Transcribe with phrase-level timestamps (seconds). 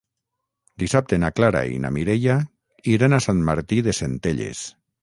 [0.83, 2.39] Dissabte na Clara i na Mireia
[2.97, 4.69] iran a Sant Martí de Centelles.